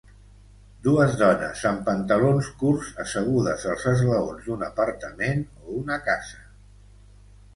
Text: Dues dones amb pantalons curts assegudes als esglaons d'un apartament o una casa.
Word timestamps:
Dues 0.85 1.11
dones 1.17 1.59
amb 1.71 1.83
pantalons 1.89 2.47
curts 2.61 2.89
assegudes 3.03 3.67
als 3.73 3.85
esglaons 3.93 4.47
d'un 4.47 4.65
apartament 4.69 5.45
o 5.61 5.77
una 5.83 5.99
casa. 6.09 6.43